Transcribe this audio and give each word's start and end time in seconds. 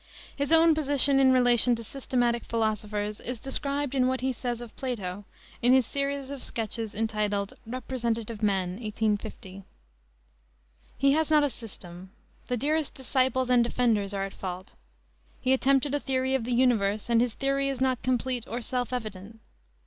His 0.35 0.51
own 0.51 0.73
position 0.73 1.19
in 1.19 1.31
relation 1.31 1.75
to 1.75 1.83
systematic 1.83 2.45
philosophers 2.45 3.19
is 3.19 3.39
described 3.39 3.93
in 3.93 4.07
what 4.07 4.21
he 4.21 4.33
says 4.33 4.59
of 4.59 4.75
Plato, 4.75 5.25
in 5.61 5.73
his 5.73 5.85
series 5.85 6.31
of 6.31 6.43
sketches 6.43 6.95
entitled 6.95 7.53
Representative 7.67 8.41
Men, 8.41 8.69
1850: 8.81 9.61
"He 10.97 11.11
has 11.11 11.29
not 11.29 11.43
a 11.43 11.51
system. 11.51 12.09
The 12.47 12.57
dearest 12.57 12.95
disciples 12.95 13.51
and 13.51 13.63
defenders 13.63 14.11
are 14.11 14.23
at 14.25 14.33
fault. 14.33 14.73
He 15.39 15.53
attempted 15.53 15.93
a 15.93 15.99
theory 15.99 16.33
of 16.33 16.45
the 16.45 16.51
universe, 16.53 17.07
and 17.07 17.21
his 17.21 17.35
theory 17.35 17.69
is 17.69 17.79
not 17.79 18.01
complete 18.01 18.45
or 18.47 18.59
self 18.63 18.91
evident. 18.91 19.39